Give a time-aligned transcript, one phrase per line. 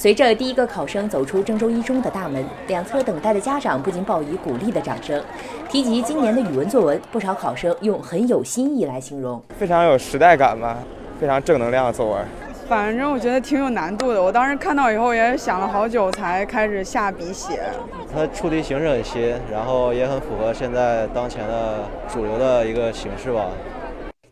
[0.00, 5.22] 随着第一个考生走出郑州一中的大门，两侧等待的家长不禁报以鼓励的掌声。
[5.68, 10.78] 提及今年的语文作文，不少考生用很有新意来形容，非常有时代感吧，
[11.20, 12.24] 非常正能量的作文。
[12.66, 17.60] 反正我觉得挺有难度的，我当时看到以后也想了好久才开始下笔写。
[18.10, 21.80] 它出题形式很新，然后也很符合现在当前的
[22.10, 23.48] 主流的一个形式吧。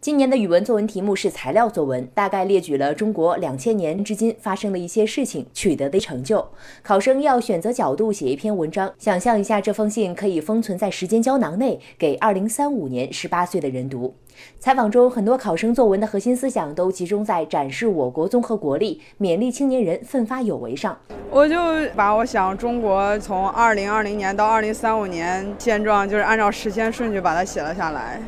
[0.01, 6.47] 今年的语文作文题目是材料作文，大概列举了中国两千年至今发生的一些事情、取得的成就。
[6.85, 14.15] 考生要选择角度写一篇文章，想象一下这封信可以封存在时间胶囊内，给二零三五年十八岁的人读。
[14.61, 20.97] 采访中，很多考生作文的核心思想都集中在展示我国综合国力、勉励青年人奋发有为上。
[21.29, 21.57] 我就
[21.97, 28.23] 把我想中国从二零二零年到二零三五年现状，就是按照时间顺序把它写了下来。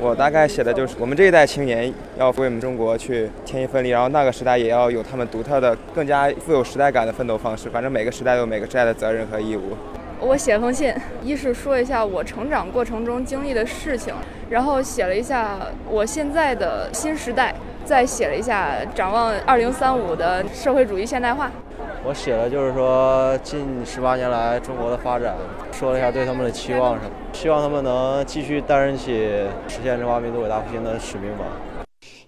[0.00, 7.68] 我大概写的就是我们这一代青年要为我们中国去添一份力，然后那个时代也要有他们独特的、更加富有时代感的奋斗方式。
[7.68, 9.76] 反正每个时代有每个时代的责任和义务。
[10.20, 14.14] 我写封信，一是说一下我成长过程中经历的事情，
[14.50, 15.58] 然后写了一下
[15.88, 17.54] 我现在的新时代，
[17.88, 21.50] 再写了一下展望二零三五的社会主义现代化。
[22.04, 25.34] 我写的就是说近十八年来中国的发展，
[25.72, 29.14] 说了一下对他们的期望什么，希望他们能继续担任起
[29.68, 31.46] 实现中华民族伟大复兴的使命吧。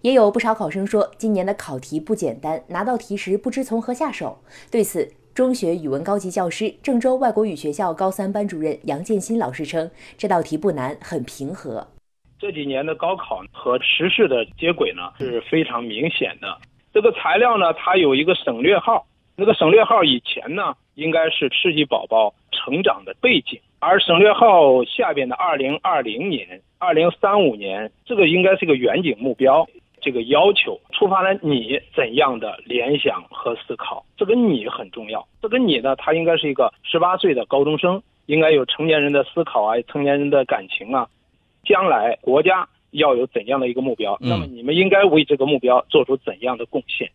[0.01, 4.39] 也有不少考生说，今年的考题不简单，拿到题时不知从何下手。
[4.71, 11.87] 对此，中学语文高级教师、郑州外国语学校高三班主任杨建新老师称，这道题不难，很平和。
[12.41, 16.57] 这几年的高考和时事的接轨呢是非常明显的。
[16.93, 19.07] 这个材料呢，它有一个省略号。
[19.37, 29.67] 那个省略号以前呢，应该是世纪宝宝成长的背景，而省略号下边的二零二零年、二零三五年，这个应该是个远景目标。
[30.03, 34.05] 这个要求触发了你怎样的联想和思考？
[34.17, 35.27] 这个你很重要。
[35.43, 41.07] 这个你呢，他应该是一个十八岁的高中生，应该有成年人的思考啊，成年人的感情啊。
[41.65, 44.17] 将来国家要有怎样的一个目标？
[44.21, 47.11] 那么你们应该为这个目标做出怎样的贡献？